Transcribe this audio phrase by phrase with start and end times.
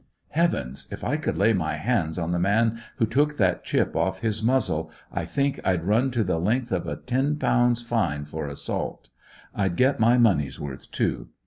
[0.29, 0.87] Heavens!
[0.91, 4.41] If I could lay my hands on the man who took that chip off his
[4.41, 9.11] muzzle, I think I'd run to the length of a ten pounds fine for assault.
[9.53, 11.29] I'd get my money's worth, too.